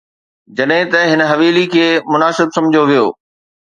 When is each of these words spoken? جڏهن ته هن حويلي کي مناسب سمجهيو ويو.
جڏهن 0.61 0.85
ته 0.95 0.99
هن 1.13 1.21
حويلي 1.33 1.65
کي 1.77 1.85
مناسب 2.11 2.47
سمجهيو 2.59 2.87
ويو. 2.91 3.07